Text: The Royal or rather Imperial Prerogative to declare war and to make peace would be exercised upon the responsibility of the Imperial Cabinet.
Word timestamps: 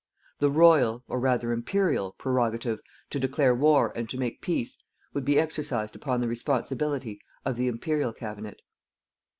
The 0.39 0.49
Royal 0.49 1.03
or 1.07 1.19
rather 1.19 1.51
Imperial 1.51 2.13
Prerogative 2.13 2.79
to 3.11 3.19
declare 3.19 3.53
war 3.53 3.93
and 3.95 4.09
to 4.09 4.17
make 4.17 4.41
peace 4.41 4.81
would 5.13 5.23
be 5.23 5.37
exercised 5.37 5.95
upon 5.95 6.21
the 6.21 6.27
responsibility 6.27 7.21
of 7.45 7.55
the 7.55 7.67
Imperial 7.67 8.11
Cabinet. 8.11 8.63